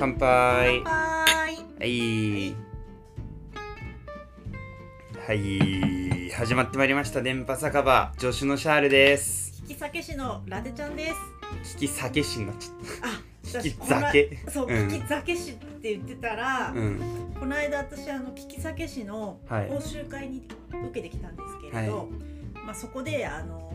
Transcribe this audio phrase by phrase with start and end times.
[0.00, 0.80] 乾杯。
[0.80, 2.56] はーいはい。
[5.26, 6.30] はい。
[6.30, 8.10] 始まってまいりました電波酒場。
[8.16, 9.60] 助手のシャールです。
[9.60, 11.12] 引き酒師のラテちゃんで
[11.62, 11.76] す。
[11.76, 14.38] 聞き酒師になっちゃっあた聞き酒。
[14.48, 14.72] そう、うん。
[14.88, 16.98] 聞き酒師って言ってたら、うん。
[17.38, 20.48] この間私あの聞き酒師のはい講習会に
[20.88, 22.06] 受けてきたんですけれど、はい。
[22.64, 23.70] まあそこであの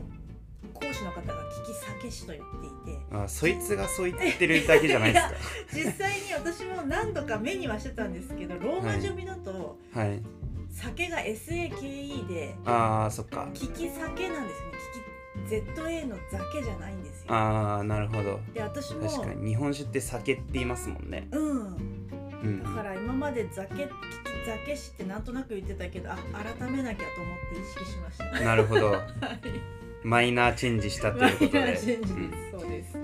[0.75, 3.05] 講師の方が聞き酒師と言っていて。
[3.11, 5.19] あそいつがそう言ってるだけじゃないで
[5.69, 10.21] す実際に私も何度か目にはしてたんですけどローマ字読みだと、かはい。
[10.71, 13.47] 酒が SAKE であーそっか。
[13.53, 14.77] 聞き酒なんですよね。
[15.45, 17.25] 聞き ZA の酒じゃないんですよ。
[17.29, 18.39] あーなるほど。
[18.53, 21.27] で私も確かに日本酒って酒って言いますもんね。
[21.31, 21.75] うん。
[22.43, 22.63] うん。
[22.63, 23.91] だから今まで酒聞き
[24.45, 26.17] 酒師ってなんとなく言ってたけどあ
[26.59, 28.39] 改めなきゃと思って意識しました。
[28.41, 28.91] なるほど。
[28.91, 29.05] はい
[30.05, 31.59] マイナーチェンジしたということで。
[31.59, 32.13] マイナーチェンジ。
[32.13, 32.97] うんです、そうです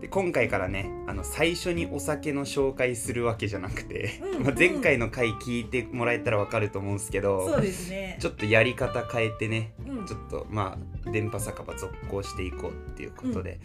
[0.00, 4.44] で今回からねあの最初にお酒の紹介するわけじゃなくて、うん。
[4.44, 8.16] まあ、前回の回聞いてもらえたらわかると思うんですけど、そうですね。
[8.20, 10.06] ちょっとやり方変えてねうん。
[10.06, 13.60] ちょっとまあ電波酒場続行していこうっていうことで、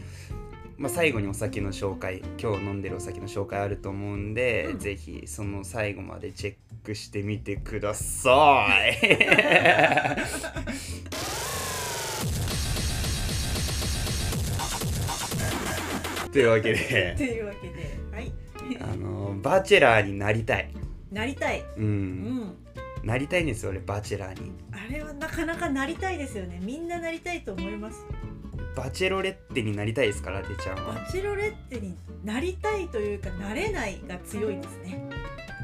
[0.77, 4.79] まあ、最後にお酒の紹介今日飲んでるお酒の紹介あると思うんで、うん。
[4.79, 8.97] ぜひその最後までチェックしてみてください
[16.31, 17.15] というわけで。
[17.17, 17.97] というわけで。
[18.11, 18.31] はい。
[18.81, 20.71] あのバチェラーになりたい。
[21.11, 21.85] なりたい、ううん。
[22.41, 22.55] ん、
[23.03, 24.51] なりたいんですよ俺バチェラーに。
[24.71, 26.59] あれはなかなかなりたいですよね。
[26.63, 28.05] みんななりたいと思います。
[28.75, 30.93] バチェロレッテになりたいですからてちゃんは。
[30.93, 35.09] バチェロレッテになりたいというかなれないが強いですね。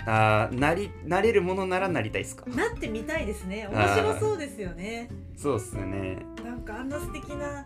[0.06, 2.46] あーなりなれるものならなりたいですか？
[2.50, 3.68] なってみたいですね。
[3.72, 5.08] 面白そうですよね。
[5.38, 6.18] そうっすよね。
[6.44, 7.66] なんかあんな素敵な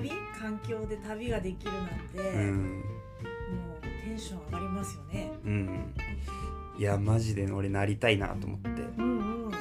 [0.00, 0.10] 旅？
[0.38, 2.56] 環境で旅ができるなんて、うん。
[2.76, 5.30] もうテンション上がりますよね。
[5.44, 5.94] うん。
[6.78, 8.68] いやマジで俺なりたいなと思って。
[8.98, 9.52] うんうん。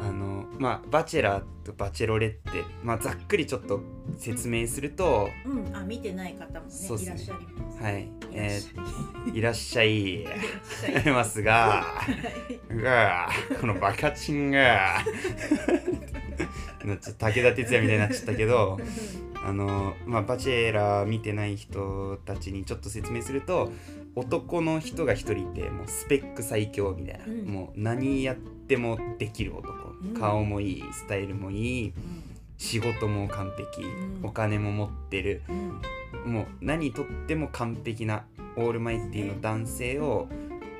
[0.00, 3.80] あのまあバチェラーとバチェロレッテまあざっくりちょっと
[4.16, 7.02] 説明するとうん、あ見てない方もねね。
[7.02, 7.82] いらっしゃいます。
[7.82, 8.02] はい。
[8.02, 9.30] いらっえしゃい。
[9.32, 10.12] ーいらっしゃい。
[10.20, 11.84] いらっしゃいますが
[12.70, 13.28] うわ
[13.60, 14.98] このバカチンが
[16.78, 18.78] 武田鉄矢みたいになっちゃったけど
[19.44, 23.70] あのまあバチェラー見てない人たちにちょっと説明すると
[24.14, 27.44] 男の人が一人いてもうスペック最強みたいな、うん。
[27.46, 29.72] もう何やってもできる男、
[30.02, 30.14] うん。
[30.14, 31.92] 顔もいいスタイルもいい
[32.56, 34.20] 仕事も完璧、うん。
[34.24, 35.42] お金も持ってる。
[35.48, 35.56] うん。
[35.56, 35.82] うん
[36.24, 38.24] もう何とっても完璧な
[38.56, 40.28] オールマイティの男性を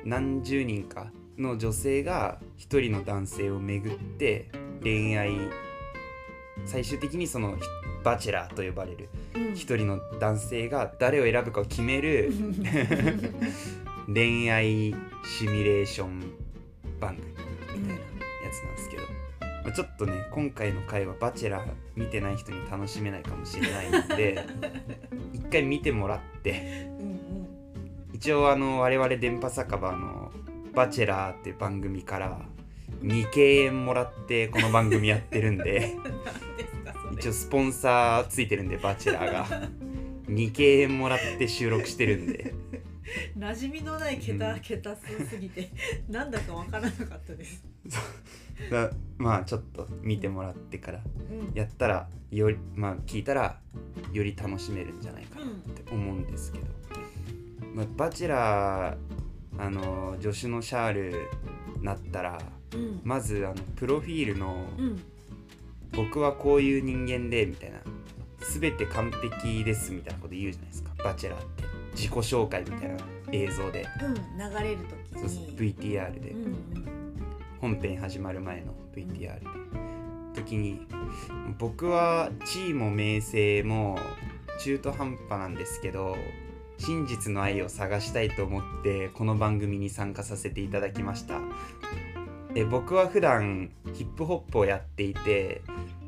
[0.03, 4.49] 何十人かの女性が一人の男性を巡って
[4.83, 5.31] 恋愛
[6.65, 7.57] 最終的にその
[8.03, 9.53] バチェラーと呼ばれるうん。
[9.53, 12.31] 一人の男性が誰を選ぶかを決める
[14.13, 16.33] 恋愛シミュレーション
[16.99, 17.99] 番組みたいなや
[18.51, 19.03] つなんですけど、
[19.63, 24.43] まあちょっとね今回の回はバチェラー見てない人に楽しめないかもしれないので
[25.33, 26.89] 一回見てもらって。
[27.01, 27.09] うん
[28.19, 30.29] 一応あの我々電波酒場の
[30.75, 32.41] 「バチェラー」っていう番組から
[33.01, 35.95] 2敬円もらってこの番組やってるんで
[37.19, 39.69] 一応スポンサーついてるんでバチェラーが。
[40.29, 42.53] 2敬円もらって収録してるんで。
[43.37, 44.59] 馴染みのない桁、うん。
[44.61, 45.69] 桁数すぎて
[46.07, 47.65] なんだかわからなかったです。
[48.71, 51.03] だまあちょっと見てもらってから。
[51.29, 51.53] うん。
[51.53, 53.59] やったらよりまあ聞いたら
[54.13, 56.67] より楽しめるんじゃないかなって思うんですけど、
[57.73, 58.97] まあ、バチェラー
[59.57, 61.27] あの助手のシャール
[61.81, 62.39] なったら
[62.73, 63.01] うん。
[63.03, 65.03] まずあのプロフィールのうん
[65.93, 67.79] 「僕はこういう人間で」みたいな
[68.39, 70.91] 全て完璧ですみたいなこと言うじゃないですか。
[71.03, 71.63] バチェラーって。
[71.91, 72.97] 自己紹介みたいな
[73.31, 73.85] 映像で。
[74.01, 74.77] うん流れる
[75.13, 75.43] 時そうそう。
[75.45, 75.57] に。
[75.57, 76.29] VTR で。
[76.31, 76.85] うんうん。
[77.59, 79.45] 本編始まる前の VTR で。
[80.33, 80.87] 時に
[81.57, 83.99] 僕は地位も名声も
[84.61, 86.17] 中途半端なんですけど
[86.77, 91.39] 真実の愛を探したいと思ってこの番組に参加させていただきました
[92.59, 95.61] え僕は普段ヒップホップをやっていて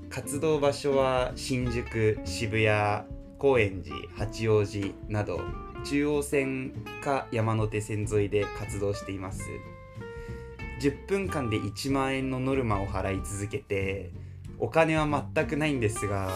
[0.10, 3.06] 活動場所は新宿渋谷
[3.40, 5.40] 高円寺八王子など
[5.86, 9.50] 中央線か山手線沿いで活動しています。
[10.82, 14.12] 10分間で1万円のノルマを払い続けて
[14.60, 16.30] お金は全くないんですが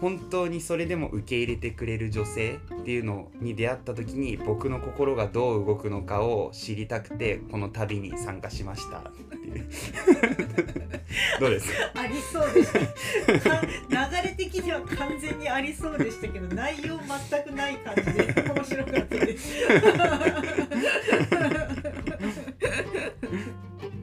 [0.00, 9.68] 本当にそれでも受け入れてくれる女性っていうのに出会った時に僕の心がどう動くのかを知りたくてこの旅に参加しましたっていう。
[11.40, 11.68] どうです？
[11.72, 16.98] かありそうでしたか流れ的には完全にありそうでしたけど内容
[17.30, 19.54] 全くない感じで面白かったです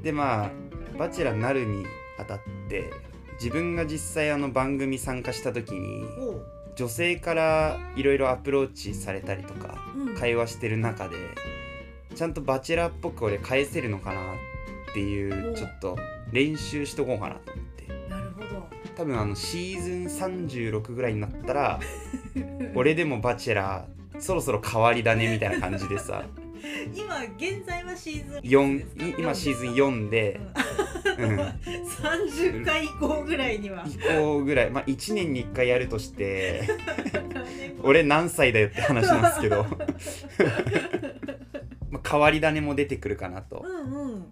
[0.04, 0.52] でまあ
[0.98, 1.86] 「バチェラー」なるに
[2.18, 2.40] あたっ
[2.70, 2.90] て
[3.42, 6.06] 自分が実際あの番組参加した時に
[6.76, 10.16] 女性からいろいろアプローチされたりとかうん。
[10.16, 11.16] 会話してる中で
[12.14, 14.22] ちゃんとバチェラーっぽく俺返せるのかな
[14.92, 15.98] っていうおちょっと
[16.32, 17.88] 練習しとこうかなと思って。
[18.10, 18.68] なるほど。
[18.96, 21.80] 多分あのシーズン36ぐらいになったら
[22.76, 26.26] 俺でもバチェラーそろそろ変わりだねみたいな感じでさ
[26.96, 30.40] 今現在はシーズン4い今シーズン4で、
[31.18, 33.86] うん、30回以降ぐらいには。
[33.88, 34.69] 以降ぐらい。
[34.69, 36.68] まあ1年に1回やるとして。
[37.84, 39.66] 俺何歳だよって話なんですけど。
[41.90, 43.66] まあ変わり種も出てくるかなと。
[43.66, 44.25] うんうん。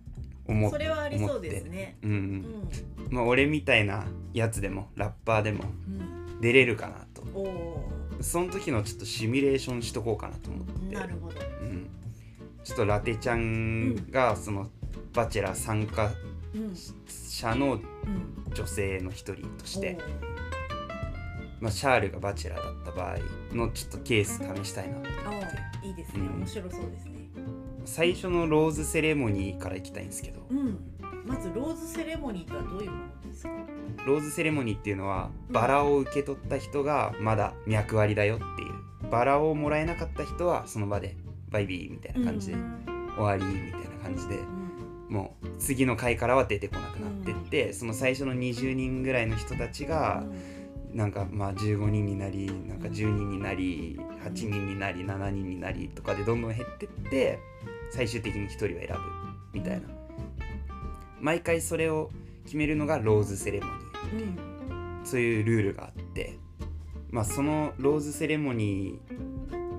[0.48, 1.98] 思っそれはありそうですね。
[2.04, 2.14] ううん。
[2.14, 2.70] ん。
[3.10, 6.42] まあ俺みたいなやつでもラッパーでもうん。
[6.42, 7.24] 出れるかなと。
[7.34, 10.96] おおその時のちょっとシミュレーションしとこうかなと思って。
[10.96, 11.36] なるほど。
[11.59, 11.59] うん、
[12.64, 14.70] ちょっとラテちゃんがその
[15.14, 16.12] バチェラー参加
[16.54, 16.76] うん。
[17.08, 17.84] 者のうん
[18.54, 19.98] 女性の一人として
[21.62, 23.18] まあ、シャールがバチェラーだった場合
[23.56, 25.48] のちょっとケース試したいなとあ思って。
[25.84, 26.26] ーいいですね。
[26.26, 26.40] うん。
[26.40, 27.20] 面白そうですね。
[27.86, 30.46] 最初のローズセレモニーからいきたいんですけど。
[30.50, 30.80] うん。
[31.26, 33.50] まずローズセレモニーとはどういうものですか？
[34.08, 38.70] ローズセレモニーっていうのはバラを受け取った人がまだ脈割りだよってい
[39.08, 39.12] う。
[39.12, 41.18] バラをもらえなかった人はその場で
[41.50, 42.86] バイビーみたいな感じでうん
[43.18, 45.13] 終わりみたいな感じでうん。
[45.13, 50.24] もう次の回からは出てこなくなってってその最初の20人ぐらいの人たちが
[50.94, 57.40] なんかまあ15人になりなんか10人になり8人になり7人になりとかでどんどん減ってって
[57.92, 58.98] 最終的に1人を選ぶ
[59.54, 59.88] みたいな。
[61.19, 62.12] 毎回それを
[62.45, 63.68] 決めるのがローズセレモ
[64.13, 65.02] ニうん。
[65.04, 66.38] ーそういうルールがあって
[67.10, 69.00] まあそのローズセレモニ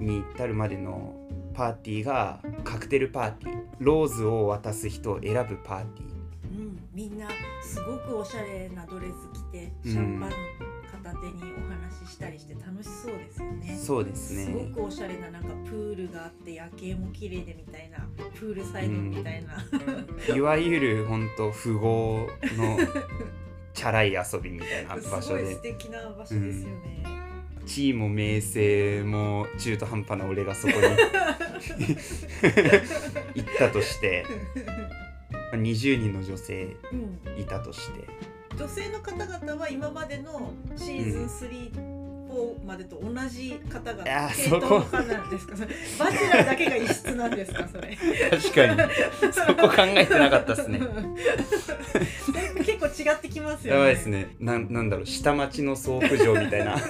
[0.01, 1.15] ーに至るまでの
[1.61, 6.59] パーティーがカクテルパーティーローズを渡す人を選ぶパーティー。
[6.59, 7.29] うんみんな
[7.63, 9.93] すごくおしゃれなドレス着てうん。
[9.93, 10.31] シャンパン
[11.05, 13.79] 片手にお話ししたりして楽しそうですよね。
[13.79, 14.45] そうですね。
[14.47, 17.99] すごくおしゃれななんかプールがあって夜景も綺麗でみたいな
[18.35, 22.27] プールサイドみたいな、いわゆる本当富豪
[22.57, 22.79] の
[23.75, 25.43] チャラい遊びみたいな場す所で。
[25.45, 27.05] ごい素敵な場所ですよね、
[27.67, 30.81] 地位も名声も中途半端な俺がそこに
[33.35, 34.25] 行ったとして
[35.33, 37.41] まあ20人の女性うん。
[37.41, 38.05] いたとして。
[38.57, 41.90] 女性の方々は今までのシーズン3、
[42.41, 45.57] 4までと同じ方が系統の方なんですか？
[45.57, 47.69] それバチェラーだけが異質なんですか？
[47.69, 47.97] それ。
[48.31, 49.33] 確かに。
[49.33, 50.81] そこ考えてなかったっすね。
[52.65, 53.81] 結構違ってきますよね。
[53.81, 54.35] やばいですね。
[54.39, 55.07] なんなんだろう。
[55.07, 56.77] 下町の総府城みたいな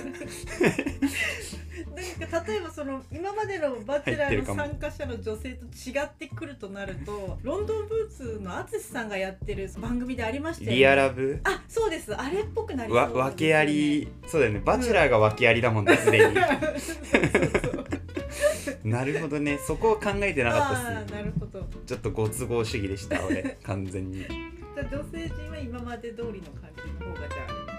[1.85, 10.77] なんか例えばその今までのバチェラーの参加者の女性と違ってくるとなるとロンドンブーツの淳さんがやってる番組でありましたよね。
[10.77, 11.41] リアラブ？
[11.45, 12.15] あそうです。
[12.15, 14.09] あれっぽくなりそうわ訳あり。
[14.27, 14.61] そうだよね。
[14.65, 16.35] バチェラーが訳ありだもんねすでに。
[18.85, 19.59] なるほどね。
[19.59, 21.67] そこを考えてなかったっすなるほど。
[21.87, 23.59] ちょっとご都合主義でした俺。
[23.63, 24.19] 完全に。
[24.19, 27.70] じゃあ女性陣は今まで通りの感じの方がじゃあ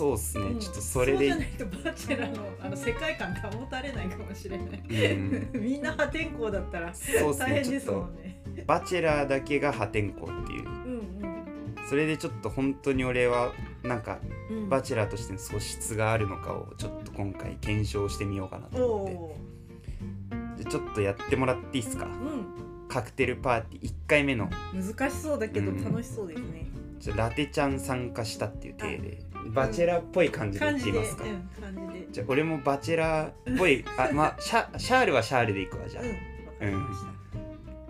[0.00, 0.58] そうっすね、うん。
[0.58, 1.18] ちょっとそれで。
[1.18, 4.66] そうじゃないとバチェラーのあの世界観保たれないかもしれない。
[5.12, 5.50] うん。
[5.60, 6.90] みんな破天荒だったら
[7.38, 8.42] 大変ですもんね。
[8.66, 10.64] バチェラーだけが破天荒っていう。
[10.64, 11.00] うん
[11.88, 13.52] それでちょっと本当に俺は
[13.82, 14.56] なんかうん。
[14.56, 20.62] うんバチェラーとしての素質があるのかをちょっと今回検証してみようかなとお思おって。
[20.62, 22.06] じゃあちょっとやってもらっていいですか？
[22.06, 22.88] うん。
[22.88, 24.48] カクテルパーティー1回目の。
[24.72, 25.84] 難しそうだけどうん。
[25.84, 26.66] 楽しそうですね、
[27.00, 31.30] ちょラテちゃん参加したっていう体でバチェラーっぽい感じで言ってみますか、うん、
[31.74, 36.08] 感じゃあ俺もバチェラーっぽいあまあシャシャールはシャールでいくわじゃうん。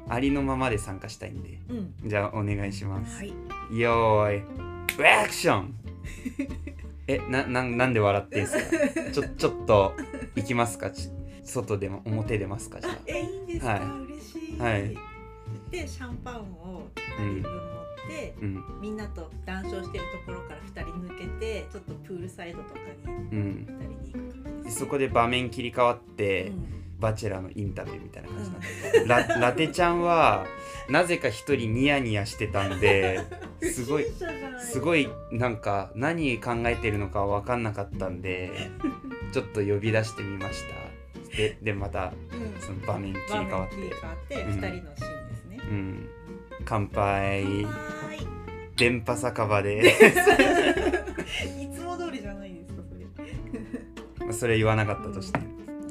[0.09, 1.59] あ、ありのままで参加したいんで。
[1.69, 1.95] うん。
[2.05, 3.79] じゃあお願いします、はい。
[3.79, 4.43] よーい。
[5.23, 5.75] アクション
[7.07, 8.67] えなななんで笑ってんすか？
[9.13, 9.95] ちょちょっと
[10.37, 10.91] 行きますか？
[10.91, 11.11] ち
[11.43, 12.81] 外でも表出ますか？
[12.81, 12.99] じゃあ。
[13.07, 13.81] えいいんですか、はい。
[14.07, 14.97] 嬉しい、はい。
[15.71, 16.89] でシャンパンを
[17.19, 17.80] 2人分持っ
[18.11, 18.65] て、あうん。
[18.81, 26.53] みんなと談笑してるところから2人抜けてちょっとプールサイドとかにうん2人で行く感そこで場面切り替わって、
[27.01, 30.47] バチェラーのインタビューみたいな感じなんだけど、ララテちゃんは
[30.89, 33.21] なぜか一人ニヤニヤしてたんで
[33.73, 34.07] すごい
[34.61, 38.71] すごいなんか何考えてるのか分かんなかったんで
[39.33, 41.37] ちょっと呼び出してみました。
[41.37, 42.61] ででまたうん。
[42.61, 43.77] その場面切り替わって。
[43.77, 45.59] 場面切り替わってうん二人のシーンですね。
[45.63, 46.09] うん。
[46.65, 47.65] 乾杯。
[47.65, 47.71] は
[48.81, 49.83] 電波酒場で。
[49.83, 52.83] ーいいつも通りじゃないですか
[54.19, 55.39] それそれ言わなかったとして。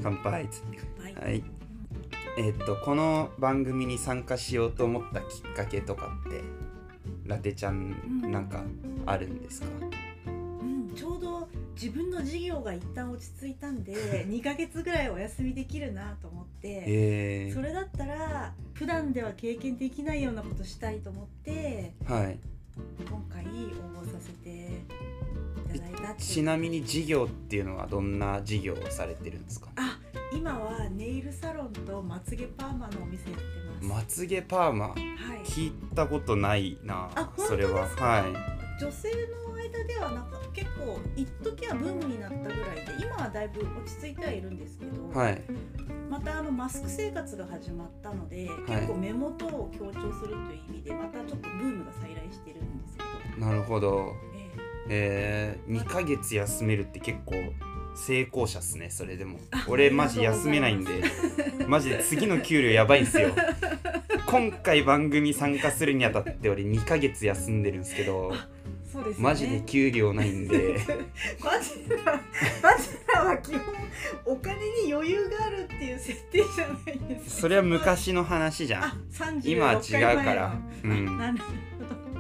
[0.02, 0.78] 乾杯っつって。
[1.02, 1.44] はいはい。
[2.38, 6.42] えーっとこの番組に参加しようと思ったきっかけとかって
[7.26, 8.64] ラテちゃんうんなんか
[9.06, 9.68] あるんですか、
[10.28, 13.94] うん、ちょうど自分の授業が一旦落ち着いたんで
[14.28, 17.52] 2ヶ月ぐらいお休みできるなと思ってえ。
[17.54, 22.40] それだったら普段では経験できないようなことしたいと思ってー、はい
[23.08, 23.50] 今回応
[24.04, 24.50] 募させて
[25.76, 29.70] いただいたちなみに授業っていうのはどんな授業をされてるんですか？
[29.76, 30.00] あ
[30.34, 33.46] 今はネイルサロンとまつげパーマのお店やって
[33.82, 34.88] ます、まつげパーマ？
[34.90, 34.98] はい、
[35.46, 38.06] 聞いたことないなあそれは本当ですか？
[38.06, 38.26] は。
[38.80, 39.10] 女性
[39.48, 45.42] の間ではなんか結構一時はブームになったぐらいで今はだいぶ落ち着いてはいるんですけど、いはい。
[46.10, 48.58] またあのマスク生活が始まったので、はい。
[48.78, 54.14] 結構目元を強調するという意味でまたちょっとブームが再来してるんですけど、なるほど。
[54.90, 55.72] ええ。
[55.72, 57.36] ー、2ヶ月休めるって結構
[57.96, 59.40] 成功者っすねそれでも。
[59.52, 61.04] あ俺マジ休めないんで。
[61.68, 63.30] マジで次の給料やばいんすよ。
[64.26, 68.32] 今回番組参加するにあたって俺2ヶ月休んでるんですけど。
[68.34, 68.59] え
[68.92, 69.24] そうですね。
[69.24, 70.80] マジで給料ないんで。
[71.44, 73.62] バチェラーバチェラーは基本
[74.26, 77.42] お金に余裕があるっていう設定じゃないですか。
[77.42, 78.84] それは昔の話じゃん。
[78.84, 80.54] あ36今は違うから。
[80.84, 81.34] うん、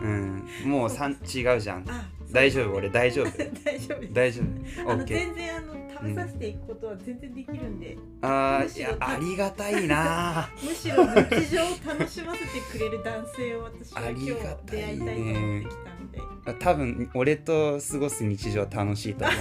[0.02, 1.86] うん、もうさん違うじゃん。
[1.90, 2.76] あ大丈夫？
[2.78, 3.26] 俺大丈夫。
[3.66, 4.14] 大丈夫。
[4.14, 4.42] 大丈
[4.86, 4.92] 夫。
[4.92, 10.50] あの全然あの食べさせていくことは全然できるんで、あーいむしろやありがたいな。
[10.64, 14.26] むしろ日常を楽しませてくれる男性を私はあ今日
[14.72, 19.38] 出会いたいと思ってきたんで、多分俺と過ごす日常楽しいと思う。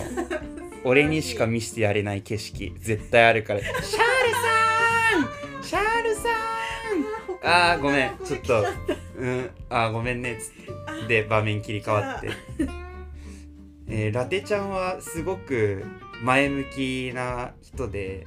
[0.85, 3.61] 俺にしか見せてやれない景色絶対あるから。
[3.61, 3.99] シャールさ
[5.61, 5.63] ん！
[5.63, 6.29] シャールさん！
[7.73, 8.19] あーごめん。
[8.25, 8.65] ちょっと。
[9.17, 9.51] うん。
[9.69, 10.39] あーごめんね。
[10.41, 10.68] つって
[11.07, 12.31] で場面切り替わって、
[13.89, 15.85] えーラテちゃんはすごく
[16.23, 18.27] 前向きな人で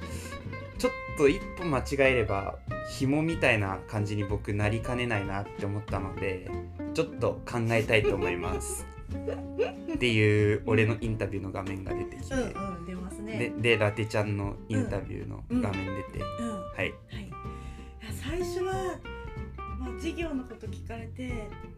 [0.78, 2.56] ちょっと一歩間違えれば
[2.90, 6.50] 紐みたいな感じに僕なりかねないなって思ったので
[6.94, 8.86] ちょっと考えたいと思います。
[9.94, 12.40] っていう俺のインタビューの画面が出てきて、うん
[12.76, 13.52] うん出ますね。
[13.60, 16.86] ででラテちゃんのインタビューの画面出て、うんははい。
[16.86, 16.90] い。
[16.90, 16.96] いや
[18.12, 18.98] 最初は
[19.82, 21.28] まあ授業のこと聞かれて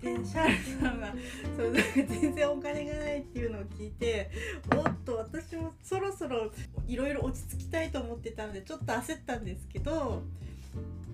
[0.02, 1.14] でシャールさんが
[1.56, 4.30] そう全然お金がないっていうのを聞いて
[4.76, 6.52] おっと私もそろそろ
[6.87, 10.23] いろいろ落ち着きたいと思ってたのでちょっと焦ったんですけど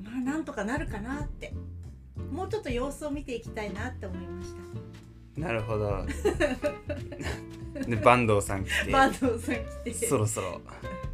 [0.02, 1.54] まあなんとかなるかなって
[2.30, 5.40] もうちょっと様子を見ていきたいなって思いました。
[5.40, 6.04] なるほど。
[7.86, 10.06] で坂東さん来てバードさん来て。
[10.06, 10.60] そろそろ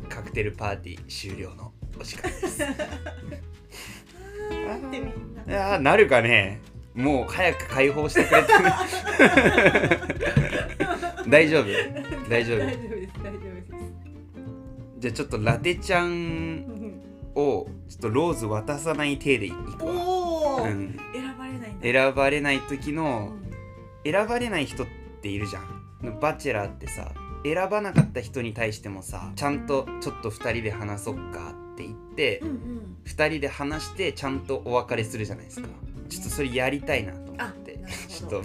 [0.08, 2.62] カクテルパーティー終了のお時間です。
[4.86, 5.54] ってみんいな。
[5.56, 6.60] やーなるかね。
[6.94, 8.48] もう早く解放してくれて。
[11.28, 11.66] 大丈夫？
[12.28, 12.58] 大丈夫？
[12.58, 13.12] 大丈夫です。
[13.22, 13.72] 大丈夫です。
[14.98, 17.02] じゃあちょっとラテちゃんうん
[17.34, 21.76] をちょっとローズ渡さない体でいくわ、うん、選ばれない。
[21.82, 23.42] 選ばれない時うのん。
[24.04, 24.86] 選ばれない人っ
[25.20, 26.18] ているじゃん。
[26.20, 27.12] バチェラーってさ
[27.44, 32.75] 選ばなかった人に対してもさちゃんとちょっと2人で話そっかって言ってうんうん。
[33.06, 35.68] 2人で話してちゃんとお別れするじゃないですか。
[36.08, 37.78] ちょっとそれやりたいなと思って。
[38.08, 38.42] ちょっと。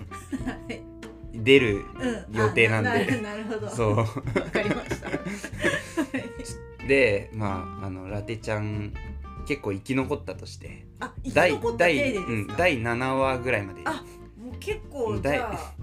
[1.33, 1.85] 出る
[2.31, 2.89] うん予定なんで。
[2.89, 3.69] あな なるほど。
[3.69, 3.95] そう。
[3.97, 5.09] わかりました。
[5.09, 5.15] は
[6.83, 8.93] いでまああのラテちゃん
[9.47, 10.85] 結構生き残ったとして。
[10.99, 12.31] あ、生き第残った体第,、でですか？
[12.31, 14.03] うん、第7話ぐらいまで、あ
[14.37, 15.73] もう結構じ第ゃあ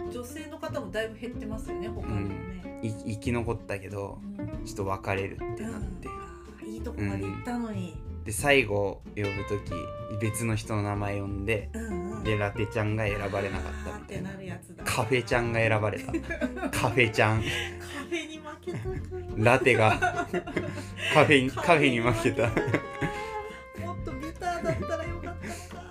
[0.00, 2.80] うん、女性の方もだいぶ減ってますよね他にもね。
[2.82, 4.64] い生き残ったけどうん。
[4.64, 6.08] ちょっと別れるってなって、
[6.64, 7.96] いいとこまで行ったのに。
[8.24, 9.72] で最後呼ぶ時
[10.20, 12.24] 別の人の名前呼んでうんうん。
[12.24, 14.30] でラテちゃんが選ばれなかったみたいな。
[14.84, 16.12] カフェちゃんが選ばれた
[16.70, 18.84] カフェちゃんカフェに負けたか。
[19.36, 19.98] ラテが
[21.14, 25.36] カフェにカフェに負けたもっとビターだったらよかっ
[25.68, 25.82] たか。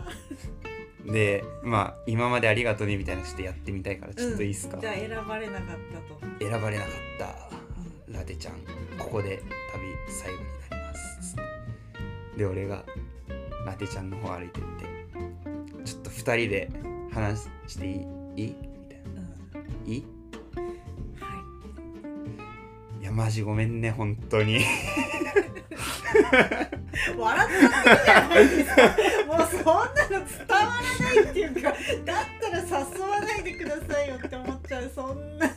[1.06, 6.32] でまあ今までありがとうねみたいなしてやってみたいからちょっといいっすか、じゃあ選ばれなかったと。
[6.40, 8.56] 選ばれなかったラテちゃん
[8.98, 9.42] ここで
[9.74, 11.50] 旅最後になります
[12.41, 12.83] で俺が
[13.67, 14.86] ラテちゃんの方歩いてって
[15.86, 16.71] ちょっと2人で
[17.13, 17.93] 話していい？
[18.36, 19.60] いいみたいな。
[19.60, 19.91] うん。
[19.91, 20.05] いい。
[21.19, 21.29] は
[23.00, 24.65] いやマジごめんね本当に。
[27.15, 28.88] 笑っちゃってるじゃないですか。
[29.27, 31.75] もうそんなの伝わらないっていうかだっ
[32.41, 34.91] たら誘わないでくださいよって思っちゃう。
[34.95, 35.48] そんな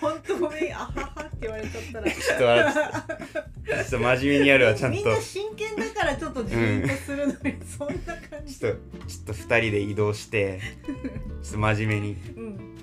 [0.00, 0.74] 本当ごめん。
[0.74, 1.07] あは
[1.40, 2.10] 言われちゃったら。
[2.10, 4.96] ちょっと笑っちゃったちょっと真面目にやるわちゃんと。
[4.96, 7.94] みんな真剣だからちょっとジーンとするのに、そんな
[8.28, 8.58] 感じ。
[8.58, 12.16] ちょっとちょっと2人で移動してちょっと真面目に。
[12.36, 12.74] うん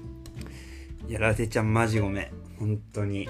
[1.07, 2.31] いやラテちゃんマジごめん。
[2.57, 3.23] 本当に。
[3.23, 3.27] い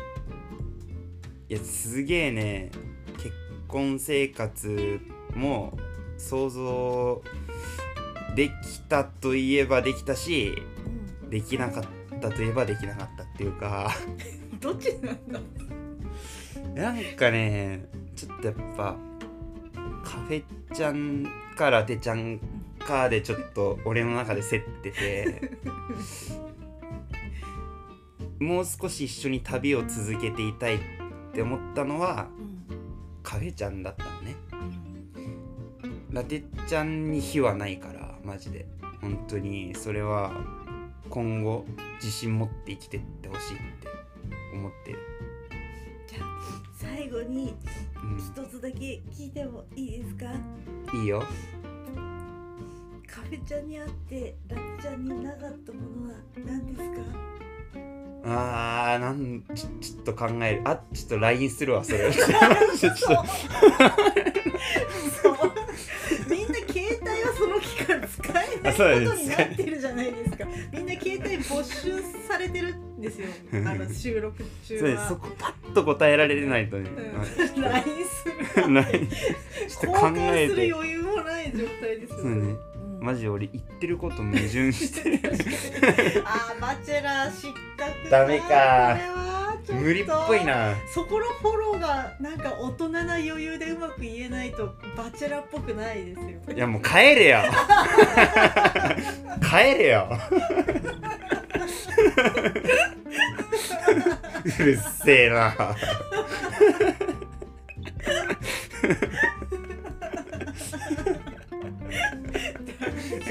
[1.49, 2.71] やすげえね。
[3.17, 3.33] 結
[3.67, 5.01] 婚生活
[5.33, 5.77] も
[6.17, 7.21] 想像
[8.35, 8.53] でき
[8.87, 10.55] たといえばできたし
[11.29, 13.91] できなかったといえばできなかったっていうか。
[14.07, 15.39] うん、どっちなんだ
[16.73, 18.97] なんかねちょっとやっぱ
[20.03, 20.43] カフェ
[20.73, 21.23] ちゃん
[21.55, 22.39] かラテちゃん
[22.79, 25.51] かでちょっと俺の中で競ってて。
[28.39, 30.79] もう少し一緒に旅を続けていたいっ
[31.31, 32.27] て思ったのは
[33.23, 34.35] カフェちゃんだったのね。
[36.11, 38.65] ラテちゃんに火はないからマジで。
[38.99, 40.33] 本当にそれは
[41.09, 43.84] 今後自信持って生きてってほしいって
[44.55, 44.93] 思って。
[44.93, 44.99] る、
[46.07, 46.25] じゃあ
[46.73, 47.55] 最後にう
[48.19, 50.25] 一つだけ聞いてもいいですか？
[50.31, 50.57] ん、
[51.01, 51.23] いいよ。
[53.07, 56.99] カフェちゃんに会ってラッちゃんになかったものは何ですか？
[58.27, 60.61] あーなんちょちょっと考える。
[60.65, 62.11] あちょっと LINE するわそれ。
[62.11, 63.07] ちょっと
[68.65, 70.45] ないあそうですことになってるじゃないですか。
[70.71, 73.27] みんな携帯没収されてるんですよ。
[73.53, 75.07] あの収録中は。
[75.07, 77.59] そこパッと答えられないとね、う。
[77.59, 77.61] ん。
[77.61, 78.61] LINE す。
[78.61, 80.73] る LINE ちょっと考えて。
[80.73, 82.31] 余裕もない状態ですよそうね。
[82.31, 82.59] うん。
[83.01, 85.19] マジ俺言ってること矛盾してる。
[86.25, 88.09] あーバチェラー失格。
[88.09, 88.97] ダメか
[89.73, 90.75] 無理っぽいな。
[90.93, 96.27] そこのフォローがなんか大人な余裕でうまく言えないとバチェラーっぽくないですよ。
[96.55, 97.39] いやもう帰れよ。
[99.41, 100.07] 帰れよ。
[104.59, 105.35] うるせえな。
[105.35, 105.51] な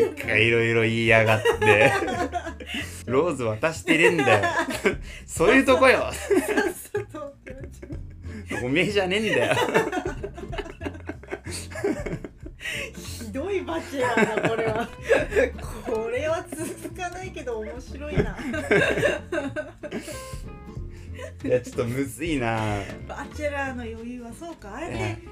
[0.07, 1.93] んかいろいろ言いやがって。
[3.07, 4.45] ローズ渡してねえんだよ
[5.35, 6.12] そういうとこよ。
[8.62, 9.55] おめえじゃねえんだよ。
[12.97, 14.88] ひどいバチェラーだこれは。
[15.85, 18.38] これは続かないけど面白いな。
[21.44, 22.79] いやちょっとむずいな。
[23.09, 24.77] バチェラーの余裕はそうか。
[24.77, 24.99] あえいや。
[25.16, 25.23] て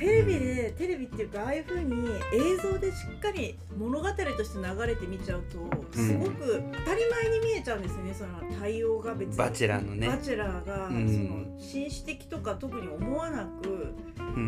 [0.00, 5.58] テレビでテレビっていうかああいう風に映像でしっかり物語として流れて見ちゃうと
[5.96, 9.36] すごく当たり前に見えちゃうんですよねその対応が別に。
[9.36, 10.08] バチェラーのね。
[10.08, 11.08] バチェラーが、うん。
[11.08, 14.38] その紳士的とか特に思わなくうんう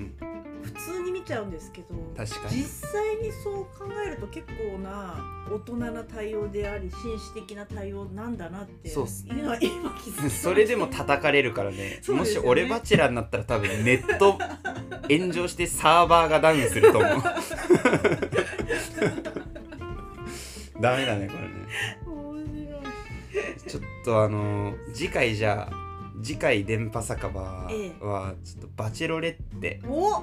[0.00, 0.14] ん
[0.62, 2.56] 普通に見ちゃうんですけど確かに。
[2.56, 5.16] 実際にそう考えると結構な
[5.50, 10.42] 大人な対応であり紳士的な対応なんだなってそういうのは今気づきまうんした。
[10.50, 12.00] それでも叩かれるから ね。
[12.08, 14.38] もし俺バチェラーになったら多分ネット
[15.08, 17.22] 炎上してサーバーがダウンすると思う。
[20.80, 21.48] ダメだねこれね。
[22.06, 25.87] 面白いちょっとあの次回じゃあ
[26.22, 29.80] 次回電波酒場はええちょっとバチェロレッテ。
[29.86, 30.22] お。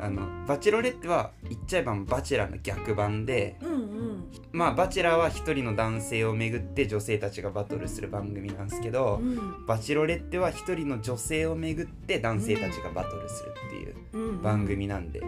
[0.00, 4.30] あのバチェロレッテは言っちゃえばバチェラーの逆版でうんうん。
[4.52, 9.66] まあバチェラーは一人の男性をめぐって女性たちがバトルする番組なんですけど、うん。
[9.66, 14.42] バチェロレッテは一人の女性をめぐって男性たちがバトルするっていううん。
[14.42, 15.20] 番組なんで、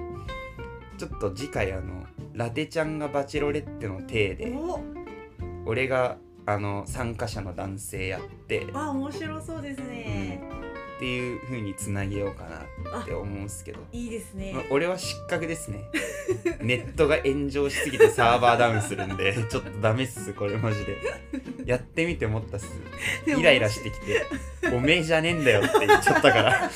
[0.96, 4.81] ちょっと次回あのラテちゃんがバチェロレッテの体でお。
[5.66, 6.16] 俺が
[6.51, 10.41] あの参加者の男性やってっあ面白そうですね、
[10.99, 14.53] ていう風につなげようかなって思うんすけど、いいですね。
[14.55, 15.79] まあ俺は失格ですね。
[16.61, 20.97] ネットが炎上しすぎてサーバーダウンするんで ちょっとダメっすこれマジで。
[21.65, 22.67] やってみて思ったっす。
[23.27, 24.27] イライラしてきて
[24.75, 26.71] 「おめえじゃねえんだよ」って言っちゃったから。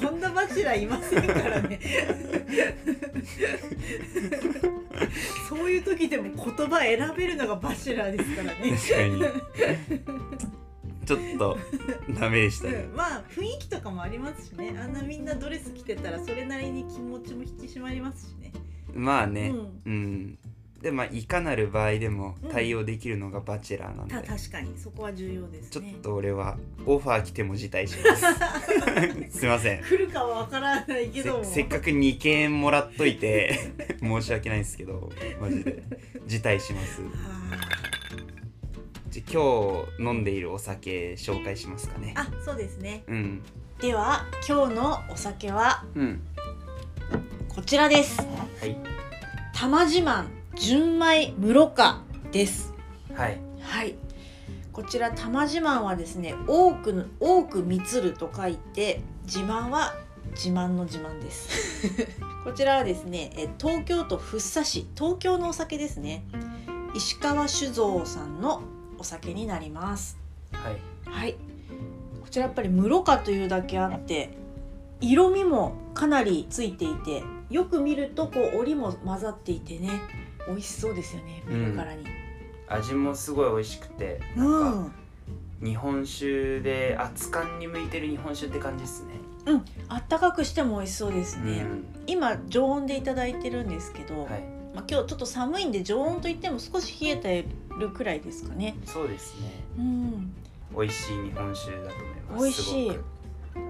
[0.00, 1.78] そんなバチェラーいませんからね
[5.48, 8.76] そういう時でも言葉選べるのがバチェラーですからね。
[8.76, 10.44] 確かに。
[11.06, 11.58] ちょっと
[12.18, 12.96] ダメでしたねうん。
[12.96, 14.74] まあ雰囲気とかもありますしね。
[14.78, 18.52] あんなみんなドレス着てたらそれなりに気持ちも引き締まりますしね。
[18.94, 19.50] まあね。
[19.50, 19.82] うん。
[19.84, 20.38] うん、
[20.84, 24.76] でまあいかなる場合でも対応できるのがバチェラーなんで、た確かに。
[24.76, 29.32] そこは重要ですちょっねと俺はオファー来ても辞退します。
[29.40, 29.82] すいません。
[29.82, 31.44] 来るかはわからないけども。
[31.44, 35.82] せせっかく2件もらっといて 申し訳ないんですけどマジで。
[36.26, 37.00] 辞退します。
[37.00, 37.08] は
[39.08, 42.12] じゃあ今日飲んでいるお酒紹介しますかね。
[42.14, 43.04] あそうですね。
[43.08, 43.42] うん。
[43.80, 46.20] では今日のお酒はうん。
[47.48, 48.18] こちらです。
[48.18, 48.76] はい。
[49.54, 52.72] 玉自慢純米室賀です。
[53.14, 53.40] はい。
[53.60, 53.96] はい。
[54.72, 59.94] こちら玉自慢はですね多くの多く満ると書いて自慢は
[60.32, 61.90] 自慢の自慢です。
[62.44, 64.86] こちらはですねえ東京都福生市。
[64.96, 66.24] 東京のお酒ですね。
[66.94, 68.62] 石川酒造さんの
[68.98, 70.18] お酒になります。
[70.52, 70.78] はい。
[71.04, 71.34] はい。
[72.22, 74.30] こちらやっぱり室賀というだけあって
[75.00, 79.90] 色味もかなりついていてよく見るとこう折りも混ざっていてね
[80.48, 82.04] 美味しそうですよね見るからに。
[82.68, 84.90] 味もすごい美味しくてうなんん、か
[85.62, 89.14] 日本酒で熱燗に向いてる日本酒って感じですね。
[89.88, 91.66] あったかくしても美味しそうですね、
[92.06, 94.40] 今常温でいただいてるんですけど、うんはい。
[94.74, 97.46] まあ、今日ちょっと寒いんで常温といっても少し冷えて
[97.78, 98.74] るくらいですかね。
[98.86, 99.50] そうですね。
[99.78, 100.34] うん。
[100.76, 102.42] 美味しい日本酒だと思います。
[102.42, 102.90] 美味しい。
[102.90, 102.98] す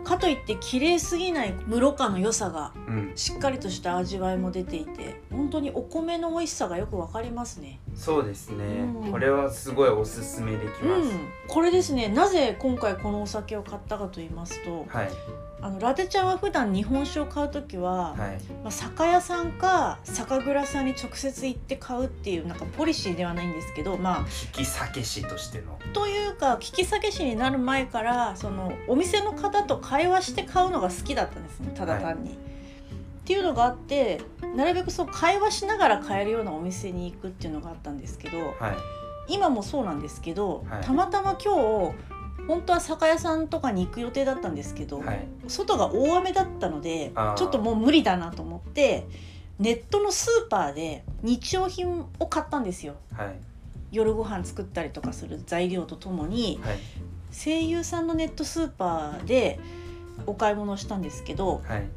[0.04, 2.72] かといって綺麗すぎない室賀の良さが
[3.14, 8.64] しっかりとした味わいも出ていて本当にお米の美味しさがよくわかりますねそうですね、
[9.04, 9.12] うん。
[9.12, 11.28] これはすごいおすすめできます、うん。
[11.48, 12.08] これですね。
[12.08, 15.08] なぜ今回このお酒を買ったかと言いますとはい。
[15.60, 18.18] あのラテちゃんは普段日本酒を買う時は、はい。
[18.62, 25.78] まあ、酒屋さんか酒蔵さんに直接行って買うっていうなんかポリシーではないんですけどまあ引き酒師としての。
[25.92, 31.72] というか聞き酒師になる前からそのお店の方と会話して買うのが好きだったんですね。
[31.74, 32.38] ただ単に。
[33.24, 34.20] っていうのがあって
[34.54, 38.76] なるべくそう会話しながら買えるようなお店に行くっていうのがあったんですけどはい。
[39.26, 40.84] 今もそうなんですけど、はい。
[40.84, 41.94] たまたま今日
[42.46, 45.26] 本当は酒屋さんとかに行く予定だったんですけど、はい。
[45.48, 49.06] 外が大雨だったのでちょっともう無理だなと思って
[49.58, 52.96] ネットのスーパーで日用品を買ったんですよ。
[53.14, 53.34] はい。
[53.90, 56.60] 夜ご飯作ったりとかする材料とともに。
[56.62, 56.76] はい。
[57.32, 59.58] 声優さんのネットスーパーで
[60.26, 61.88] お買い物をしたんですけどはい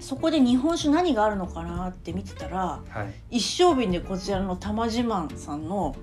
[0.00, 3.36] そこで日本酒何があるのかなって見てたらはい。
[3.38, 5.96] 一升瓶でこちらの玉自慢さんの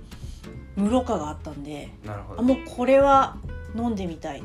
[0.75, 2.39] 室賀があったんでなるほど。
[2.39, 3.38] あもうこれは
[3.75, 4.43] 飲んでみたい。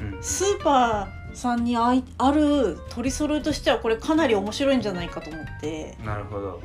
[0.00, 0.22] うん。
[0.22, 6.62] スーパーさんにあいある取り揃えとしてはこれかなり面白いんじゃないかと思ってなるほど。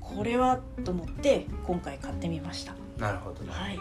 [0.00, 2.74] これはと思って今回買ってみました。
[2.98, 3.44] なるほど。
[3.44, 3.78] なはい。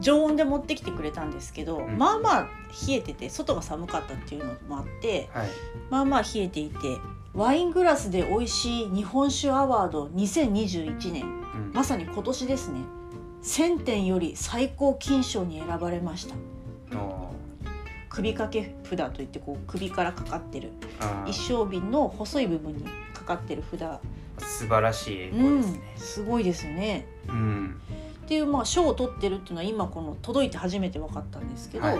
[0.00, 1.96] 常温で持ってきてくれたんですけど、うん。
[1.96, 2.48] まあまあ
[2.88, 5.48] 冷えてて外が寒かったっていうのもあってはい。
[5.88, 6.76] まあまあ冷えていて
[7.32, 11.24] ワイングラスで美味しい日本酒アワード2021年。
[11.24, 11.72] うん。
[11.72, 12.80] まさに今年ですね。
[13.42, 16.34] 1000点より最高金賞に選ばれました。
[16.96, 17.30] お
[18.08, 20.72] 首掛け札といってこう首からかかってる。
[21.26, 24.00] 一升瓶の細い部分にかかってる札。
[24.38, 25.92] 素晴らしい英うん語ですね。
[25.96, 27.06] すごいですよね。
[27.28, 27.80] うん。
[28.24, 31.98] っていうまあ賞を取ってるっていうのは今この届いて初めて分かったんですけど、はい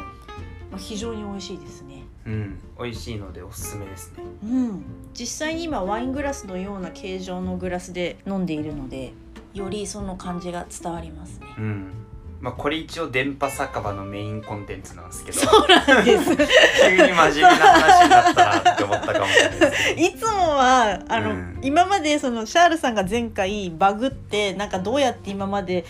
[0.71, 2.05] まあ、非常に美味しいですね。
[2.27, 2.61] うん。
[2.79, 4.25] 美味しいのでおすすめですね。
[4.45, 4.85] うん。
[5.15, 9.13] 実際に今ワイングラスのような形状のグラスで飲んでいるので
[9.53, 11.47] よりその感じが伝わりますね。
[11.59, 11.93] うん。
[12.41, 16.25] まあこれ一応電波酒場のメインコンテンツなんですけどそうなんです。
[16.25, 21.59] 急に真面目な話になったなって思ったかもしれないでいつもはあの、うん。
[21.63, 25.85] 今までそのシャールさんが前回バグってなんかどうやって今まで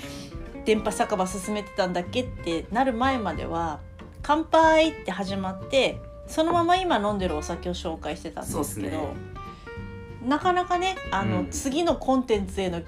[0.65, 3.81] 電波酒場進めてたんだっけってなる前までは
[4.23, 9.31] 「乾杯!」って始まってそのまま今飲んでるお酒を紹介してたんですけどね。
[10.25, 11.51] なかなかねあの、うん。
[11.51, 12.85] 次のコンテンツへの流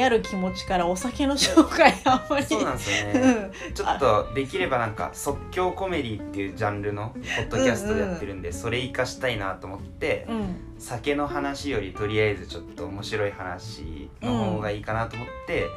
[0.00, 3.52] 行る気持ちからお酒の紹介あんまりそうなんですよ うねん。
[3.74, 10.56] ちょっとできればなんか即興コメディっていうジャンルのポッドキャストでやってるんで、それ活かしたいなと思って、うん。
[10.78, 15.68] 酒の話よりとりあえずちょっと面白い話の方がいいかなと思って、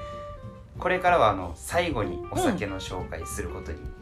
[0.80, 3.97] これからはあの最後にお酒の紹介することにうん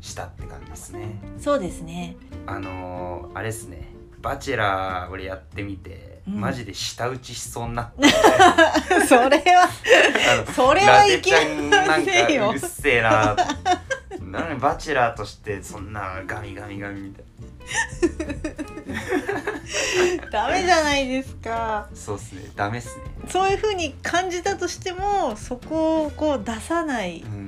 [0.00, 2.16] したって感じですね、そうですね。
[2.46, 3.88] あのー、あれですね。
[4.20, 6.40] バチェラー俺やってみて、うん。
[6.40, 8.08] マジで舌打ちしそうになって。
[9.06, 9.68] それは
[10.54, 11.32] それラはいけ
[11.68, 13.36] なまんかせんようるせえな
[14.20, 17.24] なにバチェラーとしてそんなガミガミガミみたい
[20.30, 21.88] ダメじゃないですか。
[21.90, 22.50] なそうっすね。
[22.56, 23.04] ダメっすね。
[23.28, 27.20] そういう風に感じたとしてもそこをこう出さない。
[27.20, 27.43] うん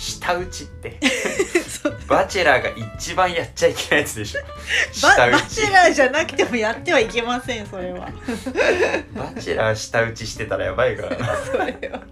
[0.00, 0.98] 舌打ちって。
[2.08, 4.40] バチェラーが一番やっちゃいけないやつでしょ。
[5.16, 8.08] ババチェラーじゃなくてもやってはいけませんそれは。
[9.14, 11.36] バチェラー舌打ちしてたらやばいからな。
[11.36, 12.02] それは。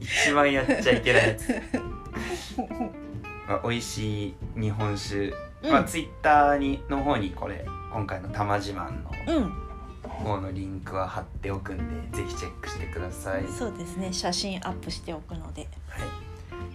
[0.00, 1.48] 一番やっちゃいけないやつ、
[3.48, 9.52] まあ、美味しい日本酒、まあツイッターにの方にこれ今回の玉自慢のうん、
[10.08, 14.12] 方のリンクは貼っておくんでぜひチェックしてください、はい、そうですね。
[14.12, 15.62] 写真アップしておくので。
[15.62, 15.68] で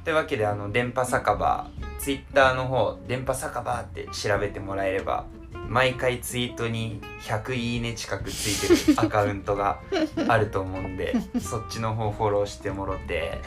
[0.09, 1.69] というわけであの電波酒場
[1.99, 5.27] ツイッターの方電波酒場って調べてもらえれば
[5.67, 9.79] 毎回ツイートに100いいね近くついてるアカウントが
[10.27, 13.37] あると思うんでそっちの方フォローしてもろて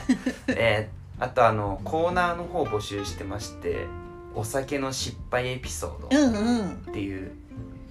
[0.47, 3.87] えーあとあのコーナーの方募集してまして
[4.37, 7.33] お酒の失敗エピソードっていう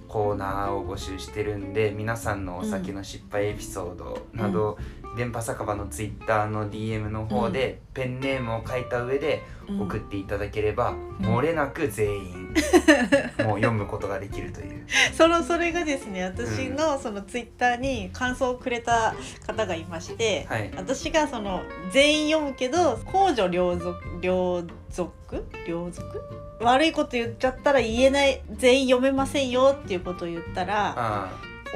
[0.08, 4.76] コーナーを募集してるんで皆さんのお酒の失敗エピソードなど、
[5.16, 9.82] 電波酒場のツイッターの DM の方でペンネームを書いた上でうん。
[9.82, 12.54] 送っていただければ、漏れなく全員
[13.46, 14.84] もう読むことができるという。
[15.16, 19.14] そのそれがですね私のそのツイッターに感想をくれた
[19.46, 20.70] 方がいまして、はい。
[20.76, 25.44] 私がその全員読むけど公序良俗良俗？
[25.66, 26.20] 良俗？
[26.60, 31.30] 悪いこと言っちゃったら言えない全員読めませんよっていうことを言ったらあ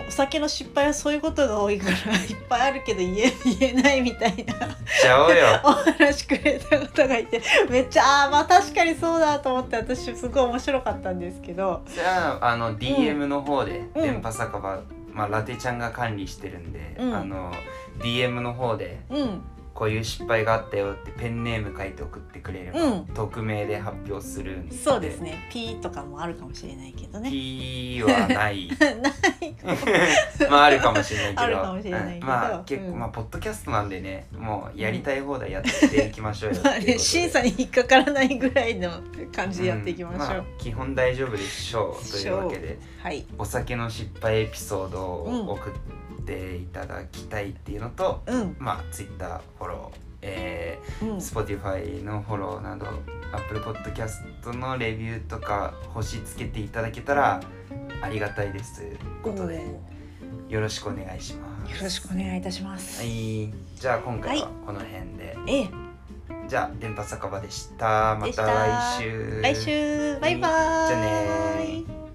[0.06, 4.54] お酒の失敗はそういうことが多いからいっぱいあるけど言え言えないみたいな。
[4.54, 5.60] あちゃおうよ。
[5.64, 7.40] お話くれた方がいて。
[7.70, 11.82] めっちゃあーまあ確かにそうだと思って私すごい面白かったんですけど。
[11.86, 14.02] じゃああの DM の方でうん。
[14.02, 14.80] 電波酒場、
[15.12, 17.14] まあ、ラテちゃんが管理してるんで、うん。
[17.14, 17.52] あの
[18.00, 19.42] DM の方でうん
[19.76, 23.06] こういう失敗があったよってペンネーム書いて送ってくれれば、うん。
[23.06, 24.74] 匿名で発表するんで。
[24.74, 25.46] そうですね。
[25.50, 27.30] P とかもあるかもしれないけどね。
[27.30, 28.68] P はない。
[28.80, 29.54] ない。
[30.50, 31.42] まああるかもしれないけど。
[31.42, 32.14] あるかもしれないけど。
[32.14, 32.26] うん。
[32.26, 38.90] まあ結構、うんまあポッドキャストなんでねもうやりたい放題やっていきましょうよまあね審査に引っかからないぐらいの
[39.34, 43.24] 感じでやっていきましょう、んあ基本大丈夫でしょうというわけではい。
[43.38, 45.78] お酒の失敗エピソードを送って
[46.32, 48.56] いただきたいっていうのと、うん。
[48.58, 51.08] まあ Twitter フォローえうん。
[51.16, 52.86] ー、Spotify のフォローなど
[53.32, 57.40] Apple Podcast のレビューとか星つけていただけたら
[58.00, 59.64] ありがたいですということで
[60.48, 61.72] よろしくお願いします。
[61.72, 63.52] よろしくお願いいたします、はい。
[63.76, 65.68] じゃあ今回はこの辺で、ええ。
[66.48, 68.16] じゃあ電波酒場でした。
[68.20, 68.42] またた。
[68.46, 69.40] 来週。
[69.42, 70.18] 来週。
[70.20, 72.05] バイバーイじゃあねー